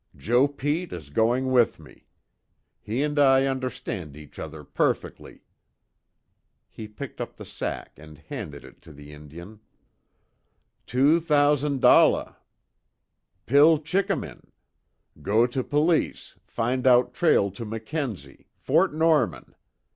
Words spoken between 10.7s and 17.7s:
"Two thousand dolla pil chikimin. Go to police, find out trail to